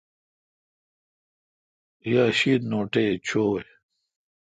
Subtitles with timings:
[2.09, 3.63] یی شیتھ نوٹی چوی۔